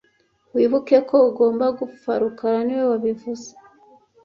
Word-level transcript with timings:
Wibuke 0.53 0.97
ko 1.09 1.15
ugomba 1.29 1.65
gupfa 1.79 2.11
rukara 2.21 2.59
niwe 2.65 2.85
wabivuze 2.91 3.49